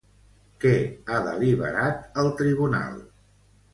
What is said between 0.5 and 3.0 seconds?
Què ha deliberat el Tribunal?